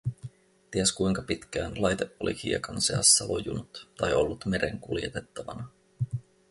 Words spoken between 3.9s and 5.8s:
tai ollut meren kuljetettavana.